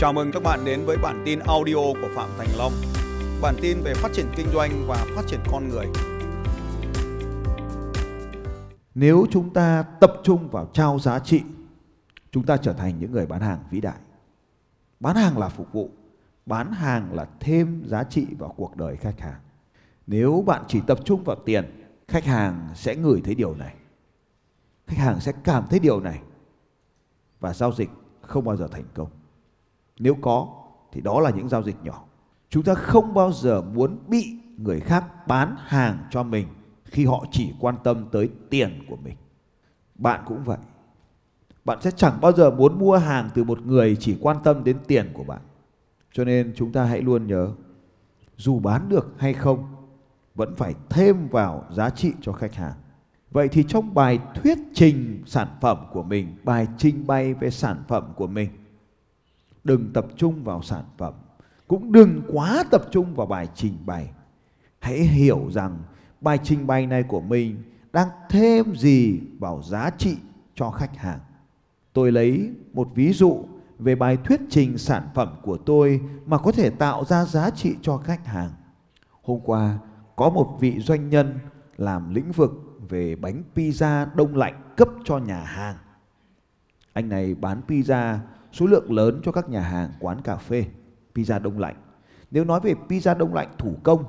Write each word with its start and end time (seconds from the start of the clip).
Chào 0.00 0.12
mừng 0.12 0.30
các 0.32 0.42
bạn 0.42 0.64
đến 0.64 0.84
với 0.84 0.96
bản 1.02 1.22
tin 1.24 1.38
audio 1.38 1.74
của 1.74 2.08
Phạm 2.14 2.30
Thành 2.38 2.48
Long. 2.56 2.72
Bản 3.42 3.54
tin 3.62 3.80
về 3.80 3.94
phát 3.94 4.12
triển 4.12 4.26
kinh 4.36 4.46
doanh 4.54 4.84
và 4.88 5.06
phát 5.16 5.22
triển 5.26 5.40
con 5.52 5.68
người. 5.68 5.86
Nếu 8.94 9.26
chúng 9.30 9.52
ta 9.52 9.84
tập 10.00 10.12
trung 10.22 10.48
vào 10.48 10.70
trao 10.72 10.98
giá 10.98 11.18
trị, 11.18 11.42
chúng 12.30 12.46
ta 12.46 12.56
trở 12.56 12.72
thành 12.72 12.98
những 12.98 13.12
người 13.12 13.26
bán 13.26 13.40
hàng 13.40 13.58
vĩ 13.70 13.80
đại. 13.80 13.98
Bán 15.00 15.16
hàng 15.16 15.38
là 15.38 15.48
phục 15.48 15.72
vụ, 15.72 15.90
bán 16.46 16.72
hàng 16.72 17.14
là 17.14 17.26
thêm 17.40 17.82
giá 17.86 18.04
trị 18.04 18.26
vào 18.38 18.54
cuộc 18.56 18.76
đời 18.76 18.96
khách 18.96 19.20
hàng. 19.20 19.40
Nếu 20.06 20.44
bạn 20.46 20.64
chỉ 20.68 20.80
tập 20.86 20.98
trung 21.04 21.24
vào 21.24 21.36
tiền, 21.44 21.90
khách 22.08 22.24
hàng 22.24 22.68
sẽ 22.74 22.96
ngửi 22.96 23.20
thấy 23.24 23.34
điều 23.34 23.54
này. 23.54 23.74
Khách 24.86 24.98
hàng 24.98 25.20
sẽ 25.20 25.32
cảm 25.44 25.64
thấy 25.70 25.78
điều 25.78 26.00
này 26.00 26.20
và 27.40 27.54
giao 27.54 27.72
dịch 27.72 27.90
không 28.20 28.44
bao 28.44 28.56
giờ 28.56 28.68
thành 28.72 28.84
công. 28.94 29.08
Nếu 29.98 30.14
có 30.20 30.48
thì 30.92 31.00
đó 31.00 31.20
là 31.20 31.30
những 31.30 31.48
giao 31.48 31.62
dịch 31.62 31.76
nhỏ. 31.82 32.04
Chúng 32.50 32.62
ta 32.62 32.74
không 32.74 33.14
bao 33.14 33.32
giờ 33.32 33.62
muốn 33.62 33.98
bị 34.08 34.38
người 34.56 34.80
khác 34.80 35.26
bán 35.26 35.56
hàng 35.58 35.98
cho 36.10 36.22
mình 36.22 36.46
khi 36.84 37.04
họ 37.04 37.24
chỉ 37.30 37.54
quan 37.60 37.74
tâm 37.84 38.08
tới 38.12 38.28
tiền 38.50 38.84
của 38.88 38.96
mình. 38.96 39.16
Bạn 39.94 40.20
cũng 40.26 40.44
vậy. 40.44 40.58
Bạn 41.64 41.78
sẽ 41.80 41.90
chẳng 41.90 42.20
bao 42.20 42.32
giờ 42.32 42.50
muốn 42.50 42.78
mua 42.78 42.96
hàng 42.96 43.30
từ 43.34 43.44
một 43.44 43.66
người 43.66 43.96
chỉ 44.00 44.16
quan 44.20 44.36
tâm 44.44 44.64
đến 44.64 44.76
tiền 44.86 45.10
của 45.14 45.24
bạn. 45.24 45.40
Cho 46.12 46.24
nên 46.24 46.52
chúng 46.56 46.72
ta 46.72 46.84
hãy 46.84 47.02
luôn 47.02 47.26
nhớ 47.26 47.50
dù 48.36 48.58
bán 48.58 48.88
được 48.88 49.14
hay 49.18 49.32
không 49.34 49.74
vẫn 50.34 50.54
phải 50.56 50.74
thêm 50.88 51.28
vào 51.28 51.64
giá 51.70 51.90
trị 51.90 52.12
cho 52.20 52.32
khách 52.32 52.54
hàng. 52.54 52.74
Vậy 53.30 53.48
thì 53.48 53.64
trong 53.68 53.94
bài 53.94 54.18
thuyết 54.34 54.58
trình 54.74 55.22
sản 55.26 55.48
phẩm 55.60 55.78
của 55.92 56.02
mình, 56.02 56.36
bài 56.44 56.66
trình 56.78 57.06
bày 57.06 57.34
về 57.34 57.50
sản 57.50 57.82
phẩm 57.88 58.12
của 58.16 58.26
mình, 58.26 58.50
đừng 59.64 59.92
tập 59.92 60.06
trung 60.16 60.44
vào 60.44 60.62
sản 60.62 60.84
phẩm, 60.98 61.14
cũng 61.68 61.92
đừng 61.92 62.22
quá 62.32 62.64
tập 62.70 62.82
trung 62.90 63.14
vào 63.14 63.26
bài 63.26 63.48
trình 63.54 63.74
bày. 63.86 64.10
Hãy 64.78 64.98
hiểu 64.98 65.50
rằng 65.50 65.78
bài 66.20 66.38
trình 66.42 66.66
bày 66.66 66.86
này 66.86 67.02
của 67.02 67.20
mình 67.20 67.62
đang 67.92 68.08
thêm 68.30 68.74
gì 68.74 69.20
vào 69.38 69.62
giá 69.62 69.90
trị 69.98 70.16
cho 70.54 70.70
khách 70.70 70.96
hàng. 70.96 71.20
Tôi 71.92 72.12
lấy 72.12 72.52
một 72.72 72.88
ví 72.94 73.12
dụ 73.12 73.44
về 73.78 73.94
bài 73.94 74.16
thuyết 74.24 74.40
trình 74.50 74.78
sản 74.78 75.08
phẩm 75.14 75.36
của 75.42 75.56
tôi 75.56 76.00
mà 76.26 76.38
có 76.38 76.52
thể 76.52 76.70
tạo 76.70 77.04
ra 77.04 77.24
giá 77.24 77.50
trị 77.50 77.76
cho 77.82 77.96
khách 77.96 78.26
hàng. 78.26 78.50
Hôm 79.22 79.40
qua 79.44 79.78
có 80.16 80.30
một 80.30 80.56
vị 80.60 80.80
doanh 80.80 81.08
nhân 81.08 81.38
làm 81.76 82.14
lĩnh 82.14 82.32
vực 82.32 82.52
về 82.88 83.16
bánh 83.16 83.42
pizza 83.54 84.06
đông 84.14 84.36
lạnh 84.36 84.62
cấp 84.76 84.88
cho 85.04 85.18
nhà 85.18 85.40
hàng. 85.44 85.76
Anh 86.92 87.08
này 87.08 87.34
bán 87.34 87.60
pizza 87.68 88.18
số 88.52 88.66
lượng 88.66 88.92
lớn 88.92 89.20
cho 89.24 89.32
các 89.32 89.48
nhà 89.48 89.60
hàng, 89.60 89.90
quán 90.00 90.20
cà 90.20 90.36
phê, 90.36 90.64
pizza 91.14 91.42
đông 91.42 91.58
lạnh. 91.58 91.76
Nếu 92.30 92.44
nói 92.44 92.60
về 92.60 92.74
pizza 92.88 93.18
đông 93.18 93.34
lạnh 93.34 93.48
thủ 93.58 93.74
công, 93.82 94.04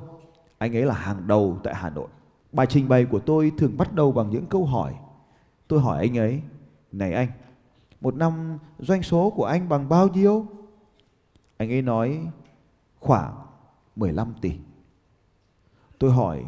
anh 0.58 0.76
ấy 0.76 0.82
là 0.82 0.94
hàng 0.94 1.26
đầu 1.26 1.58
tại 1.64 1.74
Hà 1.74 1.90
Nội. 1.90 2.08
Bài 2.52 2.66
trình 2.66 2.88
bày 2.88 3.04
của 3.04 3.18
tôi 3.18 3.52
thường 3.58 3.76
bắt 3.76 3.94
đầu 3.94 4.12
bằng 4.12 4.30
những 4.30 4.46
câu 4.46 4.64
hỏi. 4.64 4.94
Tôi 5.68 5.80
hỏi 5.80 5.98
anh 5.98 6.18
ấy, 6.18 6.42
này 6.92 7.12
anh, 7.12 7.28
một 8.00 8.14
năm 8.14 8.58
doanh 8.78 9.02
số 9.02 9.30
của 9.30 9.44
anh 9.44 9.68
bằng 9.68 9.88
bao 9.88 10.08
nhiêu? 10.08 10.46
Anh 11.56 11.72
ấy 11.72 11.82
nói 11.82 12.26
khoảng 13.00 13.34
15 13.96 14.34
tỷ. 14.40 14.52
Tôi 15.98 16.12
hỏi, 16.12 16.44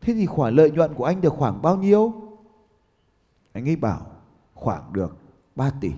thế 0.00 0.14
thì 0.14 0.26
khoản 0.26 0.54
lợi 0.54 0.70
nhuận 0.70 0.94
của 0.94 1.04
anh 1.04 1.20
được 1.20 1.32
khoảng 1.32 1.62
bao 1.62 1.76
nhiêu? 1.76 2.12
Anh 3.52 3.68
ấy 3.68 3.76
bảo 3.76 4.06
khoảng 4.54 4.92
được 4.92 5.16
3 5.56 5.70
tỷ. 5.80 5.92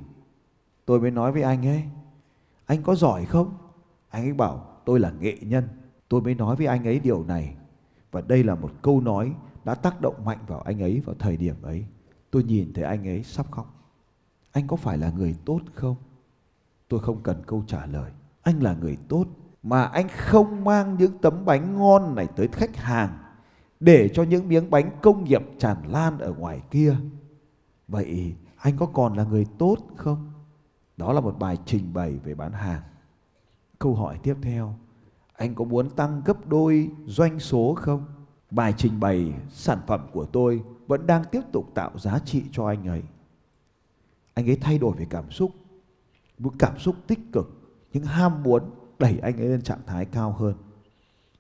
Tôi 0.91 1.01
mới 1.01 1.11
nói 1.11 1.33
với 1.33 1.43
anh 1.43 1.67
ấy, 1.67 1.83
anh 2.67 2.83
có 2.83 2.95
giỏi 2.95 3.25
không? 3.25 3.55
Anh 4.09 4.23
ấy 4.23 4.33
bảo 4.33 4.67
tôi 4.85 5.01
là 5.01 5.11
nghệ 5.11 5.37
nhân. 5.41 5.69
Tôi 6.09 6.21
mới 6.21 6.35
nói 6.35 6.57
với 6.57 6.67
anh 6.67 6.85
ấy 6.85 7.01
điều 7.01 7.25
này. 7.25 7.57
Và 8.11 8.21
đây 8.21 8.45
là 8.45 8.55
một 8.55 8.71
câu 8.83 9.01
nói 9.01 9.33
đã 9.65 9.75
tác 9.75 10.01
động 10.01 10.25
mạnh 10.25 10.39
vào 10.47 10.61
anh 10.61 10.83
ấy 10.83 11.03
vào 11.05 11.17
thời 11.19 11.37
điểm 11.37 11.55
ấy. 11.63 11.85
Tôi 12.31 12.45
nhìn 12.45 12.73
thấy 12.73 12.85
anh 12.85 13.09
ấy 13.09 13.23
sắp 13.23 13.47
khóc. 13.51 13.75
Anh 14.53 14.67
có 14.67 14.77
phải 14.77 14.99
là 14.99 15.11
người 15.11 15.37
tốt 15.45 15.61
không? 15.75 15.97
Tôi 16.89 17.01
không 17.01 17.23
cần 17.23 17.43
câu 17.47 17.65
trả 17.67 17.87
lời. 17.87 18.13
Anh 18.43 18.63
là 18.63 18.75
người 18.75 18.97
tốt 19.09 19.25
mà 19.63 19.85
anh 19.85 20.09
không 20.17 20.65
mang 20.65 20.97
những 20.99 21.19
tấm 21.19 21.45
bánh 21.45 21.79
ngon 21.79 22.15
này 22.15 22.27
tới 22.37 22.49
khách 22.53 22.77
hàng 22.77 23.19
để 23.81 24.09
cho 24.09 24.23
những 24.23 24.49
miếng 24.49 24.71
bánh 24.71 24.91
công 25.03 25.25
nghiệp 25.25 25.43
tràn 25.59 25.77
lan 25.87 26.19
ở 26.19 26.33
ngoài 26.33 26.61
kia. 26.71 26.97
Vậy 27.89 28.35
anh 28.57 28.77
có 28.77 28.87
còn 28.87 29.15
là 29.15 29.25
người 29.25 29.47
tốt 29.59 29.77
không? 29.97 30.30
Đó 31.01 31.13
là 31.13 31.21
một 31.21 31.39
bài 31.39 31.59
trình 31.67 31.93
bày 31.95 32.13
về 32.25 32.35
bán 32.35 32.53
hàng. 32.53 32.83
Câu 33.79 33.95
hỏi 33.95 34.19
tiếp 34.23 34.35
theo, 34.43 34.75
anh 35.33 35.55
có 35.55 35.65
muốn 35.65 35.91
tăng 35.91 36.23
gấp 36.25 36.47
đôi 36.47 36.91
doanh 37.07 37.41
số 37.41 37.75
không? 37.75 38.05
Bài 38.51 38.75
trình 38.77 39.01
bày 39.01 39.33
sản 39.51 39.79
phẩm 39.87 40.07
của 40.13 40.25
tôi 40.25 40.63
vẫn 40.87 41.07
đang 41.07 41.25
tiếp 41.31 41.41
tục 41.53 41.71
tạo 41.75 41.99
giá 41.99 42.19
trị 42.19 42.43
cho 42.53 42.67
anh 42.67 42.89
ấy. 42.89 43.03
Anh 44.35 44.51
ấy 44.51 44.57
thay 44.57 44.79
đổi 44.79 44.97
về 44.97 45.07
cảm 45.11 45.31
xúc, 45.31 45.51
một 46.39 46.53
cảm 46.59 46.79
xúc 46.79 46.97
tích 47.07 47.21
cực, 47.33 47.51
những 47.93 48.05
ham 48.05 48.43
muốn 48.43 48.63
đẩy 48.99 49.19
anh 49.23 49.37
ấy 49.37 49.49
lên 49.49 49.63
trạng 49.63 49.81
thái 49.87 50.05
cao 50.05 50.33
hơn. 50.33 50.55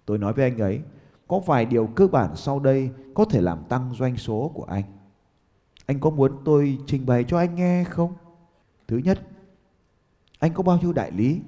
Tôi 0.07 0.19
nói 0.19 0.33
với 0.33 0.45
anh 0.45 0.59
ấy, 0.59 0.81
có 1.29 1.39
vài 1.39 1.65
điều 1.65 1.87
cơ 1.87 2.07
bản 2.07 2.37
sau 2.37 2.61
đây 2.61 2.91
có 3.15 3.25
thể 3.25 3.41
làm 3.41 3.65
tăng 3.69 3.95
doanh 3.95 4.17
số 4.17 4.51
của 4.55 4.65
anh. 4.65 4.85
Anh 5.87 6.01
có 6.01 6.11
muốn 6.11 6.33
tôi 6.45 6.79
trình 6.87 7.07
bày 7.07 7.25
cho 7.25 7.39
anh 7.39 7.55
nghe 7.55 7.85
không? 7.85 8.15
Thứ 8.89 8.99
nhất, 8.99 9.19
anh 10.41 10.55
có 10.55 10.63
bao 10.63 10.79
nhiêu 10.79 10.93
đại 10.93 11.11
lý? 11.11 11.41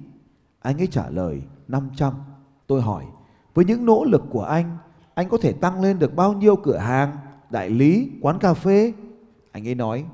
Anh 0.59 0.77
ấy 0.77 0.87
trả 0.87 1.09
lời 1.09 1.41
500. 1.67 2.13
Tôi 2.67 2.81
hỏi, 2.81 3.05
với 3.53 3.65
những 3.65 3.85
nỗ 3.85 4.03
lực 4.03 4.23
của 4.29 4.43
anh, 4.43 4.77
anh 5.13 5.29
có 5.29 5.37
thể 5.41 5.53
tăng 5.53 5.81
lên 5.81 5.99
được 5.99 6.15
bao 6.15 6.33
nhiêu 6.33 6.55
cửa 6.55 6.77
hàng, 6.77 7.17
đại 7.49 7.69
lý, 7.69 8.11
quán 8.21 8.39
cà 8.39 8.53
phê? 8.53 8.93
Anh 9.51 9.67
ấy 9.67 9.75
nói, 9.75 10.05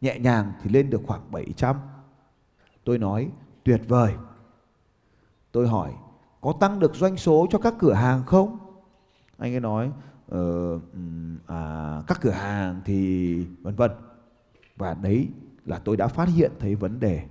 nhẹ 0.00 0.18
nhàng 0.18 0.52
thì 0.62 0.70
lên 0.70 0.90
được 0.90 1.00
khoảng 1.06 1.32
700. 1.32 1.76
Tôi 2.84 2.98
nói, 2.98 3.30
tuyệt 3.64 3.82
vời. 3.88 4.14
Tôi 5.52 5.68
hỏi, 5.68 5.92
có 6.40 6.52
tăng 6.60 6.78
được 6.78 6.94
doanh 6.94 7.16
số 7.16 7.46
cho 7.50 7.58
các 7.58 7.74
cửa 7.78 7.92
hàng 7.92 8.22
không? 8.26 8.58
Anh 9.38 9.54
ấy 9.54 9.60
nói, 9.60 9.90
ờ, 10.28 10.78
à, 11.46 12.02
các 12.06 12.20
cửa 12.20 12.30
hàng 12.30 12.80
thì 12.84 13.36
vân 13.62 13.74
vân. 13.74 13.90
Và 14.76 14.94
đấy 14.94 15.28
là 15.64 15.78
tôi 15.78 15.96
đã 15.96 16.06
phát 16.06 16.28
hiện 16.28 16.52
thấy 16.60 16.74
vấn 16.74 17.00
đề. 17.00 17.22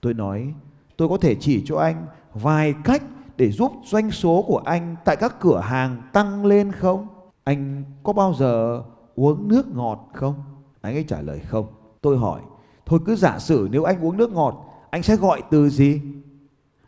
Tôi 0.00 0.14
nói, 0.14 0.54
tôi 0.96 1.08
có 1.08 1.16
thể 1.16 1.34
chỉ 1.34 1.62
cho 1.66 1.76
anh 1.78 2.06
vài 2.34 2.74
cách 2.84 3.02
để 3.36 3.50
giúp 3.50 3.72
doanh 3.84 4.10
số 4.10 4.44
của 4.46 4.62
anh 4.64 4.96
tại 5.04 5.16
các 5.16 5.40
cửa 5.40 5.60
hàng 5.60 6.02
tăng 6.12 6.44
lên 6.44 6.72
không? 6.72 7.06
Anh 7.44 7.84
có 8.02 8.12
bao 8.12 8.34
giờ 8.34 8.82
uống 9.14 9.48
nước 9.48 9.76
ngọt 9.76 10.10
không? 10.14 10.34
Anh 10.80 10.94
ấy 10.94 11.04
trả 11.08 11.20
lời 11.20 11.40
không. 11.40 11.66
Tôi 12.00 12.18
hỏi, 12.18 12.40
thôi 12.86 13.00
cứ 13.06 13.16
giả 13.16 13.38
sử 13.38 13.68
nếu 13.72 13.84
anh 13.84 14.04
uống 14.04 14.16
nước 14.16 14.32
ngọt, 14.32 14.64
anh 14.90 15.02
sẽ 15.02 15.16
gọi 15.16 15.42
từ 15.50 15.68
gì? 15.68 16.00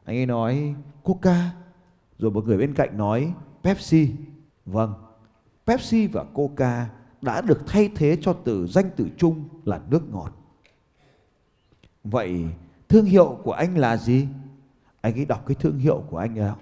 Anh 0.05 0.17
ấy 0.17 0.27
nói 0.27 0.75
Coca. 1.03 1.51
Rồi 2.19 2.31
một 2.31 2.47
người 2.47 2.59
bên 2.59 2.75
cạnh 2.75 2.99
nói 2.99 3.33
Pepsi. 3.63 4.11
Vâng, 4.67 4.95
Pepsi 5.67 6.07
và 6.07 6.25
Coca 6.25 6.89
đã 7.23 7.41
được 7.41 7.67
thay 7.67 7.91
thế 7.97 8.19
cho 8.21 8.33
từ 8.33 8.67
danh 8.67 8.91
từ 8.97 9.09
chung 9.17 9.45
là 9.65 9.81
nước 9.91 10.13
ngọt. 10.13 10.33
Vậy 12.05 12.45
thương 12.91 13.05
hiệu 13.05 13.39
của 13.43 13.53
anh 13.53 13.79
là 13.79 13.97
gì? 13.97 14.29
Anh 15.01 15.15
ấy 15.15 15.25
đọc 15.25 15.47
cái 15.47 15.55
thương 15.61 15.79
hiệu 15.79 16.05
của 16.11 16.17
anh 16.17 16.39
ấy. 16.39 16.53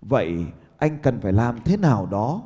Vậy 0.00 0.44
anh 0.78 0.98
cần 1.02 1.20
phải 1.20 1.32
làm 1.32 1.58
thế 1.64 1.76
nào 1.76 2.06
đó 2.06 2.42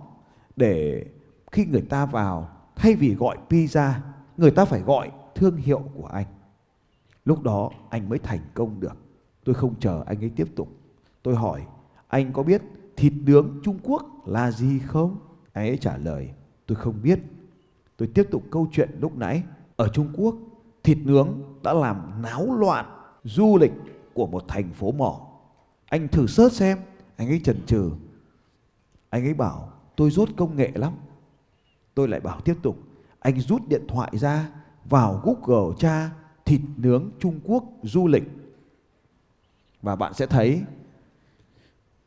để 0.56 1.06
khi 1.52 1.64
người 1.64 1.82
ta 1.82 2.06
vào 2.06 2.48
thay 2.76 2.94
vì 2.94 3.14
gọi 3.14 3.38
pizza, 3.48 3.92
người 4.36 4.50
ta 4.50 4.64
phải 4.64 4.80
gọi 4.80 5.10
thương 5.34 5.56
hiệu 5.56 5.82
của 5.94 6.06
anh. 6.06 6.26
Lúc 7.24 7.42
đó 7.42 7.70
anh 7.90 8.08
mới 8.08 8.18
thành 8.18 8.40
công 8.54 8.80
được. 8.80 8.96
Tôi 9.44 9.54
không 9.54 9.74
chờ 9.80 10.02
anh 10.06 10.24
ấy 10.24 10.30
tiếp 10.36 10.48
tục. 10.56 10.68
Tôi 11.22 11.36
hỏi, 11.36 11.62
anh 12.08 12.32
có 12.32 12.42
biết 12.42 12.62
thịt 12.96 13.12
nướng 13.16 13.60
Trung 13.64 13.78
Quốc 13.82 14.28
là 14.28 14.50
gì 14.50 14.78
không? 14.78 15.16
Anh 15.52 15.68
ấy 15.68 15.78
trả 15.78 15.96
lời, 15.96 16.30
tôi 16.66 16.76
không 16.76 17.02
biết. 17.02 17.18
Tôi 17.96 18.08
tiếp 18.14 18.28
tục 18.30 18.42
câu 18.50 18.68
chuyện 18.72 18.90
lúc 19.00 19.16
nãy. 19.16 19.42
Ở 19.76 19.88
Trung 19.88 20.08
Quốc, 20.16 20.36
thịt 20.82 20.98
nướng 21.04 21.28
đã 21.62 21.72
làm 21.72 22.22
náo 22.22 22.54
loạn 22.54 22.86
du 23.24 23.58
lịch 23.60 23.72
của 24.14 24.26
một 24.26 24.44
thành 24.48 24.72
phố 24.72 24.92
mỏ. 24.92 25.20
Anh 25.86 26.08
thử 26.08 26.26
search 26.26 26.52
xem, 26.52 26.78
anh 27.16 27.28
ấy 27.28 27.40
chần 27.44 27.66
chừ. 27.66 27.90
Anh 29.10 29.24
ấy 29.24 29.34
bảo, 29.34 29.72
tôi 29.96 30.10
rốt 30.10 30.28
công 30.36 30.56
nghệ 30.56 30.70
lắm. 30.74 30.92
Tôi 31.94 32.08
lại 32.08 32.20
bảo 32.20 32.40
tiếp 32.40 32.54
tục, 32.62 32.76
anh 33.20 33.40
rút 33.40 33.62
điện 33.68 33.84
thoại 33.88 34.10
ra, 34.18 34.48
vào 34.84 35.22
Google 35.24 35.76
tra 35.78 36.10
thịt 36.44 36.60
nướng 36.76 37.10
Trung 37.18 37.40
Quốc 37.44 37.64
du 37.82 38.06
lịch. 38.06 38.24
Và 39.82 39.96
bạn 39.96 40.14
sẽ 40.14 40.26
thấy 40.26 40.62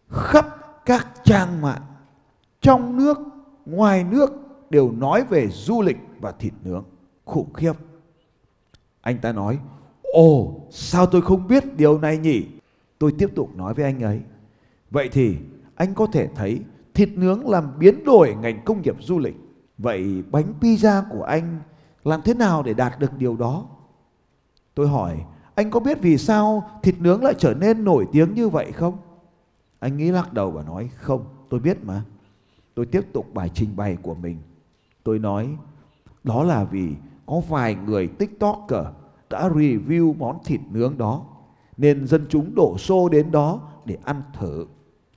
khắp 0.09 0.45
các 0.85 1.07
trang 1.23 1.61
mạng 1.61 1.81
trong 2.61 2.97
nước, 2.97 3.17
ngoài 3.65 4.03
nước 4.03 4.31
đều 4.69 4.91
nói 4.91 5.23
về 5.29 5.49
du 5.49 5.81
lịch 5.81 5.97
và 6.19 6.31
thịt 6.31 6.53
nướng 6.63 6.83
khủng 7.25 7.53
khiếp. 7.53 7.73
Anh 9.05 9.17
ta 9.17 9.31
nói, 9.31 9.59
Ồ, 10.01 10.61
sao 10.71 11.05
tôi 11.05 11.21
không 11.21 11.47
biết 11.47 11.63
điều 11.77 11.99
này 11.99 12.17
nhỉ? 12.17 12.45
Tôi 12.99 13.13
tiếp 13.17 13.29
tục 13.35 13.55
nói 13.55 13.73
với 13.73 13.85
anh 13.85 14.03
ấy. 14.03 14.21
Vậy 14.91 15.09
thì 15.11 15.37
anh 15.75 15.93
có 15.93 16.07
thể 16.13 16.27
thấy 16.35 16.61
thịt 16.93 17.09
nướng 17.15 17.49
làm 17.49 17.79
biến 17.79 18.03
đổi 18.03 18.35
ngành 18.35 18.61
công 18.65 18.81
nghiệp 18.81 18.95
du 18.99 19.19
lịch. 19.19 19.35
Vậy 19.77 20.23
bánh 20.31 20.53
pizza 20.61 21.03
của 21.09 21.23
anh 21.23 21.59
làm 22.03 22.21
thế 22.21 22.33
nào 22.33 22.63
để 22.63 22.73
đạt 22.73 22.99
được 22.99 23.17
điều 23.17 23.35
đó? 23.35 23.65
Tôi 24.75 24.87
hỏi, 24.87 25.25
anh 25.55 25.71
có 25.71 25.79
biết 25.79 25.97
vì 26.01 26.17
sao 26.17 26.69
thịt 26.83 26.95
nướng 26.99 27.23
lại 27.23 27.33
trở 27.37 27.53
nên 27.53 27.83
nổi 27.83 28.07
tiếng 28.11 28.33
như 28.33 28.49
vậy 28.49 28.71
không? 28.71 28.97
Anh 29.79 29.97
nghĩ 29.97 30.11
lắc 30.11 30.33
đầu 30.33 30.51
và 30.51 30.63
nói, 30.63 30.89
không, 30.95 31.25
tôi 31.49 31.59
biết 31.59 31.77
mà. 31.83 32.01
Tôi 32.75 32.85
tiếp 32.85 33.01
tục 33.13 33.33
bài 33.33 33.49
trình 33.53 33.69
bày 33.75 33.97
của 34.01 34.15
mình. 34.15 34.37
Tôi 35.03 35.19
nói, 35.19 35.49
đó 36.23 36.43
là 36.43 36.63
vì 36.63 36.89
có 37.25 37.41
vài 37.49 37.75
người 37.75 38.07
TikToker 38.07 38.85
đã 39.29 39.49
review 39.49 40.17
món 40.17 40.43
thịt 40.45 40.61
nướng 40.71 40.97
đó 40.97 41.25
nên 41.77 42.07
dân 42.07 42.25
chúng 42.29 42.55
đổ 42.55 42.77
xô 42.77 43.09
đến 43.09 43.31
đó 43.31 43.71
để 43.85 43.97
ăn 44.03 44.21
thử. 44.33 44.65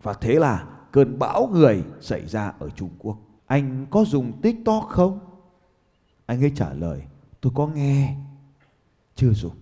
Và 0.02 0.12
thế 0.12 0.34
là 0.34 0.66
cơn 0.92 1.18
bão 1.18 1.50
người 1.52 1.84
xảy 2.00 2.26
ra 2.26 2.52
ở 2.58 2.68
Trung 2.68 2.90
Quốc. 2.98 3.18
Anh 3.46 3.86
có 3.90 4.04
dùng 4.04 4.32
TikTok 4.42 4.84
không? 4.88 5.18
Anh 6.26 6.44
ấy 6.44 6.52
trả 6.54 6.72
lời, 6.72 7.02
tôi 7.40 7.52
có 7.56 7.66
nghe, 7.66 8.16
chưa 9.14 9.32
dùng. 9.32 9.54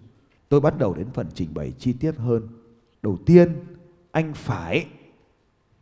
Tôi 0.49 0.61
bắt 0.61 0.79
đầu 0.79 0.95
đến 0.95 1.07
phần 1.15 1.27
trình 1.35 1.55
bày 1.55 1.73
chi 1.79 1.93
tiết 1.93 2.17
hơn. 2.17 2.49
Đầu 3.03 3.17
tiên, 3.27 3.57
anh 4.11 4.33
phải 4.35 4.87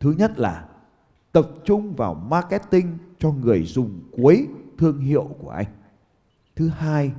thứ 0.00 0.14
nhất 0.18 0.38
là 0.38 0.68
tập 1.32 1.48
trung 1.64 1.94
vào 1.94 2.14
marketing 2.14 2.98
cho 3.18 3.32
người 3.32 3.64
dùng 3.64 4.00
cuối 4.12 4.48
thương 4.78 5.00
hiệu 5.00 5.28
của 5.38 5.50
anh. 5.50 5.66
Thứ 6.56 6.68
hai, 6.68 7.12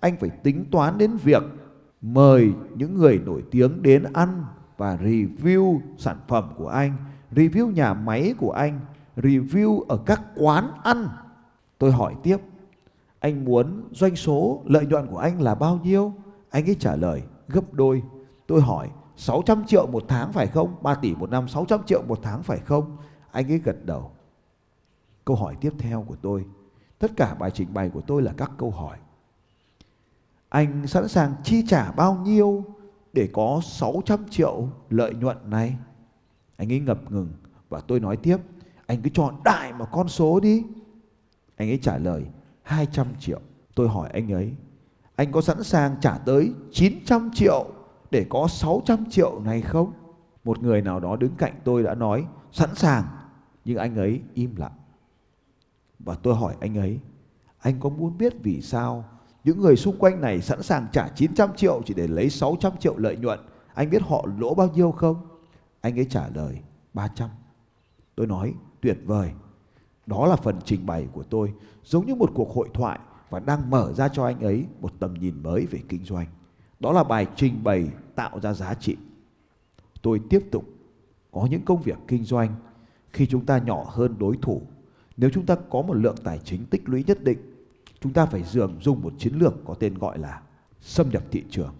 anh 0.00 0.16
phải 0.16 0.30
tính 0.30 0.64
toán 0.70 0.98
đến 0.98 1.16
việc 1.16 1.42
mời 2.00 2.52
những 2.74 2.94
người 2.94 3.18
nổi 3.18 3.44
tiếng 3.50 3.82
đến 3.82 4.04
ăn 4.12 4.44
và 4.76 4.96
review 4.96 5.80
sản 5.96 6.16
phẩm 6.28 6.52
của 6.56 6.68
anh, 6.68 6.96
review 7.32 7.70
nhà 7.70 7.94
máy 7.94 8.34
của 8.38 8.52
anh, 8.52 8.80
review 9.16 9.80
ở 9.88 9.98
các 10.06 10.22
quán 10.36 10.70
ăn. 10.82 11.08
Tôi 11.78 11.92
hỏi 11.92 12.14
tiếp, 12.22 12.36
anh 13.18 13.44
muốn 13.44 13.88
doanh 13.92 14.16
số 14.16 14.62
lợi 14.66 14.86
nhuận 14.86 15.06
của 15.06 15.18
anh 15.18 15.40
là 15.40 15.54
bao 15.54 15.80
nhiêu? 15.84 16.12
Anh 16.50 16.68
ấy 16.68 16.76
trả 16.80 16.96
lời 16.96 17.22
gấp 17.48 17.74
đôi. 17.74 18.02
Tôi 18.46 18.60
hỏi 18.60 18.90
600 19.16 19.64
triệu 19.66 19.86
một 19.86 20.04
tháng 20.08 20.32
phải 20.32 20.46
không? 20.46 20.74
3 20.82 20.94
tỷ 20.94 21.14
một 21.14 21.30
năm 21.30 21.48
600 21.48 21.80
triệu 21.86 22.02
một 22.02 22.18
tháng 22.22 22.42
phải 22.42 22.58
không? 22.58 22.96
Anh 23.30 23.52
ấy 23.52 23.58
gật 23.58 23.84
đầu. 23.84 24.10
Câu 25.24 25.36
hỏi 25.36 25.56
tiếp 25.60 25.72
theo 25.78 26.04
của 26.08 26.16
tôi, 26.22 26.44
tất 26.98 27.10
cả 27.16 27.34
bài 27.34 27.50
trình 27.54 27.74
bày 27.74 27.90
của 27.90 28.00
tôi 28.00 28.22
là 28.22 28.32
các 28.36 28.50
câu 28.58 28.70
hỏi. 28.70 28.98
Anh 30.48 30.86
sẵn 30.86 31.08
sàng 31.08 31.34
chi 31.44 31.64
trả 31.68 31.92
bao 31.92 32.14
nhiêu 32.14 32.64
để 33.12 33.28
có 33.32 33.60
600 33.64 34.28
triệu 34.30 34.68
lợi 34.90 35.14
nhuận 35.14 35.36
này? 35.44 35.76
Anh 36.56 36.72
ấy 36.72 36.80
ngập 36.80 37.12
ngừng 37.12 37.32
và 37.68 37.80
tôi 37.80 38.00
nói 38.00 38.16
tiếp, 38.16 38.36
anh 38.86 39.02
cứ 39.02 39.10
chọn 39.10 39.34
đại 39.44 39.72
một 39.72 39.88
con 39.92 40.08
số 40.08 40.40
đi. 40.40 40.64
Anh 41.56 41.68
ấy 41.68 41.78
trả 41.82 41.98
lời 41.98 42.24
200 42.62 43.06
triệu. 43.20 43.40
Tôi 43.74 43.88
hỏi 43.88 44.10
anh 44.12 44.32
ấy, 44.32 44.54
anh 45.16 45.32
có 45.32 45.40
sẵn 45.40 45.62
sàng 45.62 45.96
trả 46.00 46.18
tới 46.18 46.52
900 46.72 47.30
triệu 47.34 47.66
để 48.10 48.26
có 48.28 48.48
600 48.48 49.10
triệu 49.10 49.40
này 49.40 49.62
không? 49.62 49.92
Một 50.44 50.62
người 50.62 50.82
nào 50.82 51.00
đó 51.00 51.16
đứng 51.16 51.34
cạnh 51.34 51.54
tôi 51.64 51.82
đã 51.82 51.94
nói 51.94 52.26
sẵn 52.52 52.74
sàng, 52.74 53.04
nhưng 53.64 53.78
anh 53.78 53.96
ấy 53.96 54.20
im 54.34 54.56
lặng. 54.56 54.72
Và 55.98 56.14
tôi 56.14 56.34
hỏi 56.34 56.54
anh 56.60 56.78
ấy, 56.78 57.00
anh 57.58 57.80
có 57.80 57.88
muốn 57.88 58.18
biết 58.18 58.34
vì 58.42 58.62
sao 58.62 59.04
những 59.44 59.60
người 59.60 59.76
xung 59.76 59.98
quanh 59.98 60.20
này 60.20 60.40
sẵn 60.40 60.62
sàng 60.62 60.86
trả 60.92 61.08
900 61.08 61.50
triệu 61.56 61.82
chỉ 61.86 61.94
để 61.94 62.06
lấy 62.06 62.30
600 62.30 62.72
triệu 62.78 62.96
lợi 62.96 63.16
nhuận. 63.16 63.40
Anh 63.74 63.90
biết 63.90 64.02
họ 64.02 64.26
lỗ 64.38 64.54
bao 64.54 64.68
nhiêu 64.74 64.92
không? 64.92 65.16
Anh 65.80 65.98
ấy 65.98 66.06
trả 66.10 66.28
lời 66.28 66.58
300. 66.94 67.30
Tôi 68.14 68.26
nói 68.26 68.54
tuyệt 68.80 68.98
vời. 69.04 69.30
Đó 70.06 70.26
là 70.26 70.36
phần 70.36 70.58
trình 70.64 70.86
bày 70.86 71.08
của 71.12 71.22
tôi 71.22 71.52
giống 71.84 72.06
như 72.06 72.14
một 72.14 72.30
cuộc 72.34 72.54
hội 72.54 72.68
thoại 72.74 72.98
và 73.30 73.40
đang 73.40 73.70
mở 73.70 73.92
ra 73.92 74.08
cho 74.08 74.24
anh 74.24 74.40
ấy 74.40 74.64
một 74.80 74.92
tầm 74.98 75.14
nhìn 75.14 75.42
mới 75.42 75.66
về 75.66 75.80
kinh 75.88 76.04
doanh. 76.04 76.26
Đó 76.80 76.92
là 76.92 77.04
bài 77.04 77.26
trình 77.36 77.64
bày 77.64 77.90
tạo 78.14 78.40
ra 78.40 78.54
giá 78.54 78.74
trị. 78.74 78.96
Tôi 80.02 80.20
tiếp 80.30 80.40
tục 80.52 80.64
có 81.30 81.48
những 81.50 81.64
công 81.64 81.82
việc 81.82 81.98
kinh 82.08 82.24
doanh 82.24 82.54
khi 83.12 83.26
chúng 83.26 83.46
ta 83.46 83.58
nhỏ 83.58 83.84
hơn 83.88 84.14
đối 84.18 84.36
thủ. 84.42 84.62
Nếu 85.18 85.30
chúng 85.30 85.46
ta 85.46 85.56
có 85.70 85.82
một 85.82 85.94
lượng 85.94 86.16
tài 86.24 86.40
chính 86.44 86.66
tích 86.66 86.82
lũy 86.88 87.04
nhất 87.06 87.24
định, 87.24 87.38
chúng 88.00 88.12
ta 88.12 88.26
phải 88.26 88.42
dường 88.42 88.78
dùng 88.80 89.02
một 89.02 89.12
chiến 89.18 89.34
lược 89.34 89.54
có 89.64 89.74
tên 89.74 89.98
gọi 89.98 90.18
là 90.18 90.42
xâm 90.80 91.10
nhập 91.10 91.22
thị 91.30 91.44
trường. 91.50 91.74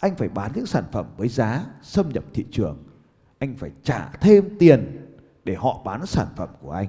Anh 0.00 0.16
phải 0.16 0.28
bán 0.28 0.52
những 0.54 0.66
sản 0.66 0.84
phẩm 0.92 1.06
với 1.16 1.28
giá 1.28 1.66
xâm 1.82 2.08
nhập 2.08 2.24
thị 2.34 2.44
trường. 2.50 2.84
Anh 3.38 3.56
phải 3.56 3.70
trả 3.82 4.08
thêm 4.08 4.56
tiền 4.58 5.06
để 5.44 5.54
họ 5.54 5.82
bán 5.84 6.06
sản 6.06 6.26
phẩm 6.36 6.48
của 6.60 6.70
anh. 6.70 6.88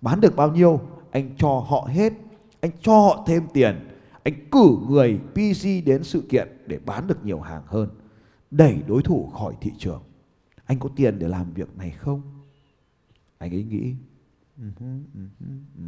Bán 0.00 0.20
được 0.20 0.36
bao 0.36 0.52
nhiêu, 0.52 0.80
anh 1.10 1.36
cho 1.36 1.48
họ 1.48 1.88
hết. 1.90 2.12
Anh 2.60 2.70
cho 2.80 2.92
họ 2.92 3.24
thêm 3.26 3.42
tiền. 3.52 3.88
Anh 4.22 4.34
cử 4.50 4.78
người 4.88 5.18
PC 5.32 5.86
đến 5.86 6.04
sự 6.04 6.22
kiện 6.28 6.48
để 6.66 6.78
bán 6.86 7.06
được 7.06 7.24
nhiều 7.24 7.40
hàng 7.40 7.62
hơn. 7.66 7.88
Đẩy 8.50 8.82
đối 8.86 9.02
thủ 9.02 9.26
khỏi 9.26 9.54
thị 9.60 9.72
trường. 9.78 10.02
Anh 10.66 10.78
có 10.78 10.88
tiền 10.96 11.18
để 11.18 11.28
làm 11.28 11.52
việc 11.52 11.76
này 11.76 11.90
không? 11.90 12.22
Anh 13.38 13.54
ấy 13.54 13.64
nghĩ. 13.64 13.94
Ừ 14.60 14.66
ừ 15.14 15.20
ừ 15.78 15.82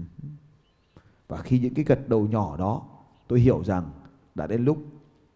Và 1.29 1.43
khi 1.43 1.59
những 1.59 1.75
cái 1.75 1.85
gật 1.85 2.09
đầu 2.09 2.27
nhỏ 2.27 2.57
đó, 2.57 2.83
tôi 3.29 3.41
hiểu 3.41 3.65
rằng 3.65 3.91
đã 4.35 4.47
đến 4.47 4.65
lúc 4.65 4.79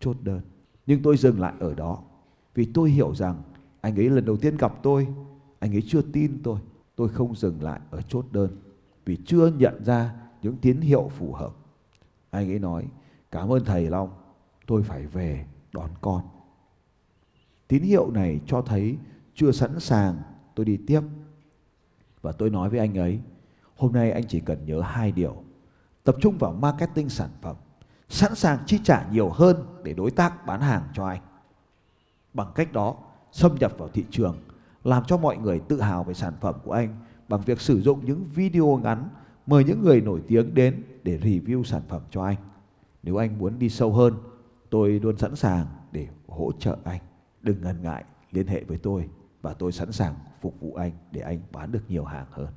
chốt 0.00 0.17
đơn. 0.23 0.41
Nhưng 0.87 1.03
tôi 1.03 1.17
dừng 1.17 1.41
lại 1.41 1.55
ở 1.61 1.75
đó 1.75 2.03
vì 2.55 2.65
tôi 2.75 2.91
hiểu 2.91 3.15
rằng 3.15 3.43
anh 3.81 3.97
ấy 3.97 4.11
lần 4.11 4.25
đầu 4.25 4.37
tiên 4.37 4.56
gặp 4.56 4.75
tôi, 4.83 5.09
anh 5.59 5.75
ấy 5.75 5.83
chưa 5.87 6.03
tin 6.03 6.41
tôi. 6.43 6.59
Tôi 6.97 7.09
không 7.09 7.37
dừng 7.37 7.62
lại 7.62 7.81
ở 7.91 8.03
chốt 8.03 8.27
đơn 8.33 8.50
vì 9.05 9.19
chưa 9.27 9.47
nhận 9.47 9.85
ra 9.85 10.15
những 10.43 10.56
tín 10.56 10.81
hiệu 10.81 11.11
phù 11.19 11.33
hợp. 11.33 11.50
Anh 12.31 12.50
ấy 12.50 12.59
nói, 12.59 12.87
cảm 13.31 13.53
ơn 13.53 13.65
thầy 13.65 13.91
Long, 13.91 14.11
tôi 14.67 14.83
phải 14.83 15.06
về 15.06 15.47
đón 15.73 15.91
con. 16.00 16.23
Tín 17.69 17.83
hiệu 17.83 18.11
này 18.11 18.41
cho 18.47 18.62
thấy 18.62 18.97
chưa 19.35 19.53
sẵn 19.53 19.81
sàng 19.81 20.23
tôi 20.55 20.67
đi 20.67 20.77
tiếp. 20.87 21.00
Và 22.26 22.32
tôi 22.32 22.50
nói 22.50 22.70
với 22.70 22.78
anh 22.78 22.99
ấy, 22.99 23.20
hôm 23.76 23.93
nay 23.93 24.11
anh 24.11 24.25
chỉ 24.28 24.40
cần 24.40 24.64
nhớ 24.64 24.81
hai 24.81 25.12
điều 25.12 25.37
tập 26.05 26.17
trung 26.20 26.38
vào 26.38 26.52
marketing 26.52 27.08
sản 27.08 27.31
phẩm, 27.43 27.56
sẵn 28.09 28.35
sàng 28.35 28.59
chi 28.66 28.80
trả 28.85 29.09
nhiều 29.11 29.28
hơn 29.28 29.56
để 29.83 29.95
đối 29.95 30.11
tác 30.11 30.47
bán 30.47 30.61
hàng 30.61 30.83
cho 30.95 31.06
anh. 31.06 31.21
Bằng 32.35 32.52
cách 32.54 32.73
đó, 32.73 32.97
xâm 33.33 33.54
nhập 33.61 33.73
vào 33.78 33.88
thị 33.88 34.04
trường, 34.11 34.37
làm 34.85 35.04
cho 35.04 35.16
mọi 35.16 35.37
người 35.37 35.61
tự 35.61 35.80
hào 35.80 36.04
về 36.04 36.14
sản 36.14 36.35
phẩm 36.40 36.54
của 36.64 36.73
anh 36.73 36.97
bằng 37.28 37.40
việc 37.40 37.61
sử 37.61 37.80
dụng 37.80 38.00
những 38.04 38.25
video 38.35 38.80
ngắn 38.83 39.09
mời 39.47 39.64
những 39.64 39.83
người 39.83 40.00
nổi 40.00 40.23
tiếng 40.28 40.54
đến 40.54 40.83
để 41.02 41.18
review 41.18 41.62
sản 41.62 41.83
phẩm 41.88 42.02
cho 42.11 42.23
anh. 42.23 42.37
Nếu 43.02 43.16
anh 43.16 43.38
muốn 43.38 43.59
đi 43.59 43.68
sâu 43.68 43.92
hơn, 43.92 44.14
tôi 44.71 45.00
luôn 45.00 45.16
sẵn 45.16 45.37
sàng 45.37 45.66
để 45.92 46.09
hỗ 46.28 46.52
trợ 46.59 46.76
anh. 46.85 47.00
Đừng 47.42 47.62
ngần 47.62 47.83
ngại 47.83 48.04
liên 48.33 48.47
hệ 48.47 48.64
với 48.64 48.78
tôi 48.78 49.09
và 49.42 49.54
tôi 49.54 49.73
sẵn 49.73 49.92
sàng 49.92 50.14
phục 50.47 50.61
vụ 50.61 50.75
anh 50.75 50.93
để 51.11 51.21
anh 51.21 51.41
bán 51.53 51.73
được 51.73 51.83
nhiều 51.88 52.05
hàng 52.05 52.26
hơn. 52.31 52.49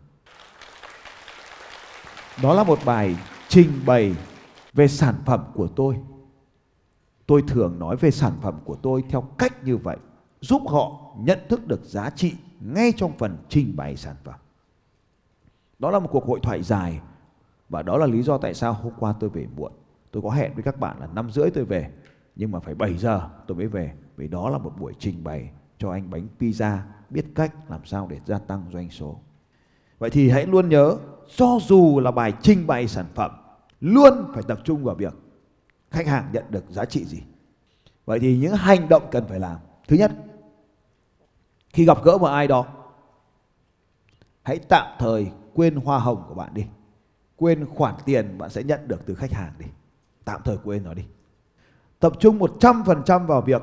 Đó 2.43 2.53
là 2.53 2.63
một 2.63 2.79
bài 2.85 3.15
trình 3.47 3.69
bày 3.85 4.15
về 4.73 4.87
sản 4.87 5.15
phẩm 5.25 5.43
của 5.53 5.67
tôi. 5.67 5.99
Tôi 7.27 7.43
thường 7.47 7.79
nói 7.79 7.95
về 7.95 8.11
sản 8.11 8.33
phẩm 8.41 8.59
của 8.65 8.75
tôi 8.75 9.03
theo 9.09 9.21
cách 9.21 9.63
như 9.63 9.77
vậy, 9.77 9.97
giúp 10.41 10.61
họ 10.67 11.15
nhận 11.17 11.39
thức 11.49 11.67
được 11.67 11.83
giá 11.83 12.09
trị 12.09 12.33
ngay 12.59 12.93
trong 12.97 13.17
phần 13.17 13.37
trình 13.49 13.75
bày 13.75 13.95
sản 13.95 14.15
phẩm. 14.23 14.39
Đó 15.79 15.91
là 15.91 15.99
một 15.99 16.09
cuộc 16.11 16.25
hội 16.25 16.39
thoại 16.43 16.63
dài 16.63 17.01
và 17.69 17.83
đó 17.83 17.97
là 17.97 18.05
lý 18.05 18.21
do 18.21 18.37
tại 18.37 18.53
sao 18.53 18.73
hôm 18.73 18.93
qua 18.99 19.13
tôi 19.19 19.29
về 19.29 19.47
muộn. 19.55 19.71
Tôi 20.11 20.23
có 20.23 20.29
hẹn 20.29 20.53
với 20.53 20.63
các 20.63 20.79
bạn 20.79 20.99
là 20.99 21.07
năm 21.07 21.31
rưỡi 21.31 21.49
tôi 21.51 21.65
về 21.65 21.91
nhưng 22.35 22.51
mà 22.51 22.59
phải 22.59 22.75
7 22.75 22.97
giờ 22.97 23.29
tôi 23.47 23.57
mới 23.57 23.67
về 23.67 23.93
vì 24.15 24.27
đó 24.27 24.49
là 24.49 24.57
một 24.57 24.73
buổi 24.79 24.93
trình 24.99 25.23
bày 25.23 25.51
cho 25.77 25.91
anh 25.91 26.09
bánh 26.09 26.27
pizza 26.39 26.77
biết 27.11 27.25
cách 27.35 27.55
làm 27.69 27.85
sao 27.85 28.07
để 28.09 28.19
gia 28.25 28.39
tăng 28.39 28.65
doanh 28.73 28.89
số. 28.89 29.19
Vậy 29.99 30.09
thì 30.09 30.29
hãy 30.29 30.45
luôn 30.45 30.69
nhớ 30.69 30.97
cho 31.35 31.59
dù 31.67 31.99
là 31.99 32.11
bài 32.11 32.33
trình 32.41 32.67
bày 32.67 32.87
sản 32.87 33.05
phẩm 33.15 33.31
luôn 33.81 34.31
phải 34.33 34.43
tập 34.47 34.59
trung 34.63 34.83
vào 34.83 34.95
việc 34.95 35.13
khách 35.91 36.07
hàng 36.07 36.29
nhận 36.33 36.43
được 36.49 36.63
giá 36.69 36.85
trị 36.85 37.05
gì. 37.05 37.23
Vậy 38.05 38.19
thì 38.19 38.37
những 38.37 38.55
hành 38.55 38.89
động 38.89 39.03
cần 39.11 39.25
phải 39.27 39.39
làm. 39.39 39.57
Thứ 39.87 39.95
nhất, 39.95 40.11
khi 41.69 41.85
gặp 41.85 42.03
gỡ 42.03 42.17
một 42.17 42.27
ai 42.27 42.47
đó, 42.47 42.65
hãy 44.43 44.59
tạm 44.59 44.87
thời 44.99 45.31
quên 45.53 45.75
hoa 45.75 45.99
hồng 45.99 46.23
của 46.27 46.35
bạn 46.35 46.53
đi. 46.53 46.65
Quên 47.35 47.65
khoản 47.65 47.95
tiền 48.05 48.37
bạn 48.37 48.49
sẽ 48.49 48.63
nhận 48.63 48.87
được 48.87 49.05
từ 49.05 49.15
khách 49.15 49.31
hàng 49.31 49.53
đi. 49.59 49.65
Tạm 50.25 50.41
thời 50.45 50.57
quên 50.63 50.83
nó 50.83 50.93
đi. 50.93 51.03
Tập 51.99 52.13
trung 52.19 52.39
100% 52.39 53.25
vào 53.25 53.41
việc 53.41 53.61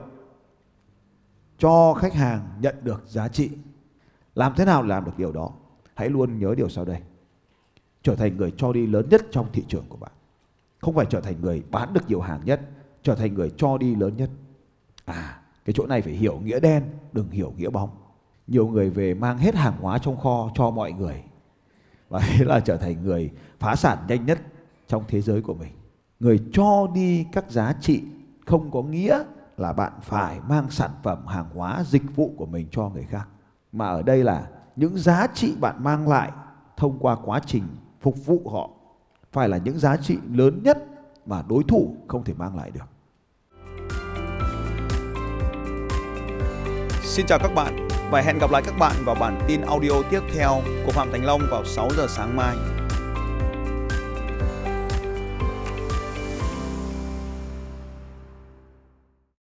cho 1.58 1.94
khách 1.94 2.14
hàng 2.14 2.48
nhận 2.60 2.74
được 2.82 3.02
giá 3.06 3.28
trị. 3.28 3.50
Làm 4.34 4.52
thế 4.56 4.64
nào 4.64 4.82
làm 4.82 5.04
được 5.04 5.18
điều 5.18 5.32
đó? 5.32 5.50
Hãy 5.94 6.08
luôn 6.08 6.38
nhớ 6.38 6.54
điều 6.56 6.68
sau 6.68 6.84
đây 6.84 7.00
trở 8.06 8.14
thành 8.14 8.36
người 8.36 8.52
cho 8.56 8.72
đi 8.72 8.86
lớn 8.86 9.06
nhất 9.10 9.22
trong 9.30 9.46
thị 9.52 9.64
trường 9.68 9.84
của 9.88 9.96
bạn. 9.96 10.12
Không 10.78 10.94
phải 10.94 11.06
trở 11.10 11.20
thành 11.20 11.34
người 11.40 11.62
bán 11.70 11.92
được 11.94 12.00
nhiều 12.08 12.20
hàng 12.20 12.40
nhất, 12.44 12.60
trở 13.02 13.14
thành 13.14 13.34
người 13.34 13.52
cho 13.56 13.78
đi 13.78 13.94
lớn 13.94 14.16
nhất. 14.16 14.30
À, 15.04 15.40
cái 15.64 15.74
chỗ 15.76 15.86
này 15.86 16.02
phải 16.02 16.12
hiểu 16.12 16.38
nghĩa 16.38 16.60
đen, 16.60 16.82
đừng 17.12 17.30
hiểu 17.30 17.52
nghĩa 17.56 17.70
bóng. 17.70 17.90
Nhiều 18.46 18.68
người 18.68 18.90
về 18.90 19.14
mang 19.14 19.38
hết 19.38 19.54
hàng 19.54 19.76
hóa 19.80 19.98
trong 19.98 20.16
kho 20.16 20.50
cho 20.54 20.70
mọi 20.70 20.92
người. 20.92 21.22
Và 22.08 22.20
thế 22.26 22.44
là 22.44 22.60
trở 22.60 22.76
thành 22.76 23.04
người 23.04 23.30
phá 23.58 23.76
sản 23.76 23.98
nhanh 24.08 24.26
nhất 24.26 24.38
trong 24.86 25.04
thế 25.08 25.20
giới 25.20 25.42
của 25.42 25.54
mình. 25.54 25.72
Người 26.20 26.40
cho 26.52 26.86
đi 26.94 27.26
các 27.32 27.50
giá 27.50 27.72
trị 27.80 28.02
không 28.46 28.70
có 28.70 28.82
nghĩa 28.82 29.22
là 29.56 29.72
bạn 29.72 29.92
phải 30.02 30.40
mang 30.48 30.70
sản 30.70 30.90
phẩm 31.02 31.26
hàng 31.26 31.46
hóa, 31.54 31.82
dịch 31.86 32.16
vụ 32.16 32.34
của 32.36 32.46
mình 32.46 32.68
cho 32.70 32.88
người 32.88 33.04
khác 33.04 33.28
mà 33.72 33.86
ở 33.86 34.02
đây 34.02 34.24
là 34.24 34.46
những 34.76 34.96
giá 34.96 35.26
trị 35.34 35.56
bạn 35.60 35.84
mang 35.84 36.08
lại 36.08 36.32
thông 36.76 36.98
qua 36.98 37.16
quá 37.24 37.40
trình 37.46 37.62
phục 38.00 38.26
vụ 38.26 38.50
họ 38.52 38.70
phải 39.32 39.48
là 39.48 39.56
những 39.56 39.78
giá 39.78 39.96
trị 39.96 40.18
lớn 40.32 40.62
nhất 40.62 40.78
mà 41.26 41.42
đối 41.48 41.62
thủ 41.64 41.96
không 42.08 42.24
thể 42.24 42.34
mang 42.34 42.56
lại 42.56 42.70
được 42.70 42.84
Xin 47.02 47.26
chào 47.26 47.38
các 47.38 47.54
bạn 47.54 47.88
và 48.10 48.20
hẹn 48.20 48.38
gặp 48.38 48.50
lại 48.50 48.62
các 48.66 48.74
bạn 48.78 48.96
vào 49.04 49.14
bản 49.14 49.40
tin 49.48 49.60
audio 49.60 50.02
tiếp 50.10 50.20
theo 50.34 50.60
của 50.86 50.92
Phạm 50.92 51.08
Thành 51.12 51.24
Long 51.24 51.40
vào 51.50 51.64
6 51.64 51.88
giờ 51.96 52.06
sáng 52.08 52.36
mai. 52.36 52.75